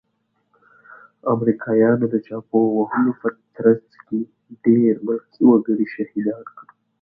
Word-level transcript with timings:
امريکايانو 1.33 2.05
د 2.13 2.15
چاپو 2.27 2.59
وهلو 2.77 3.11
په 3.21 3.27
ترڅ 3.55 3.87
کې 4.07 4.19
ډير 4.65 4.93
ملکي 5.07 5.41
وګړي 5.47 5.85
شهيدان 5.95 6.41
کړل. 6.57 6.69